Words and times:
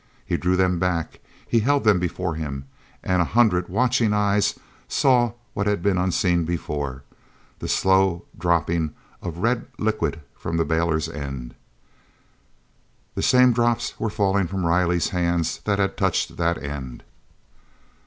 He 0.25 0.35
drew 0.35 0.55
them 0.55 0.79
back, 0.79 1.19
then 1.51 1.61
held 1.61 1.83
them 1.83 1.99
before 1.99 2.33
him—and 2.33 3.21
a 3.21 3.37
hundred 3.37 3.69
watching 3.69 4.13
eyes 4.13 4.57
saw 4.87 5.33
what 5.53 5.67
had 5.67 5.83
been 5.83 5.99
unseen 5.99 6.43
before: 6.43 7.03
the 7.59 7.67
slow 7.67 8.25
dropping 8.35 8.95
of 9.21 9.37
red 9.37 9.67
liquid 9.77 10.21
from 10.35 10.57
the 10.57 10.65
bailer's 10.65 11.07
end. 11.07 11.53
The 13.13 13.21
same 13.21 13.53
drops 13.53 13.99
were 13.99 14.09
falling 14.09 14.47
from 14.47 14.65
Riley's 14.65 15.09
hands 15.09 15.59
that 15.65 15.77
had 15.77 15.97
touched 15.97 16.35
that 16.37 16.57
end. 16.57 17.03